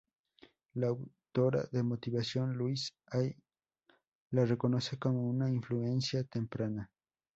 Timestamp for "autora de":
0.87-1.83